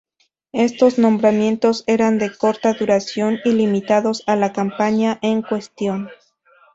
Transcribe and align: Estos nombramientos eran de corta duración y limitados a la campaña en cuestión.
Estos 0.55 0.97
nombramientos 0.97 1.83
eran 1.85 2.17
de 2.17 2.35
corta 2.35 2.73
duración 2.73 3.37
y 3.45 3.51
limitados 3.51 4.23
a 4.25 4.35
la 4.35 4.51
campaña 4.51 5.19
en 5.21 5.43
cuestión. 5.43 6.09